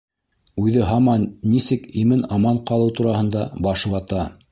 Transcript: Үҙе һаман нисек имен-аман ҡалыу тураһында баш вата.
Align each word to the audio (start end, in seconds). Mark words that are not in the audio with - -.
Үҙе 0.61 0.85
һаман 0.91 1.25
нисек 1.51 1.85
имен-аман 2.03 2.57
ҡалыу 2.71 2.95
тураһында 3.01 3.45
баш 3.69 3.85
вата. 3.93 4.25